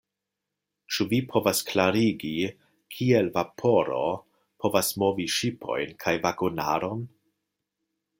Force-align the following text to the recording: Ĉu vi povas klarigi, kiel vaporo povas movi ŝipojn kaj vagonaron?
Ĉu 0.95 1.05
vi 1.09 1.17
povas 1.33 1.59
klarigi, 1.71 2.31
kiel 2.95 3.29
vaporo 3.35 3.99
povas 4.65 4.89
movi 5.03 5.27
ŝipojn 5.35 5.93
kaj 6.05 6.15
vagonaron? 6.25 7.05